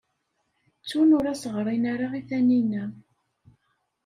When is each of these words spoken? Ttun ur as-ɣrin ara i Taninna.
Ttun 0.79 1.09
ur 1.17 1.25
as-ɣrin 1.31 1.83
ara 1.93 2.07
i 2.19 2.21
Taninna. 2.29 2.83